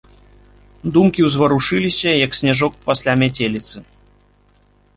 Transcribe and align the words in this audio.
Думкі 0.95 1.25
ўзварушыліся, 1.27 2.09
як 2.25 2.31
сняжок 2.39 2.73
пасля 2.89 3.11
мяцеліцы. 3.25 3.75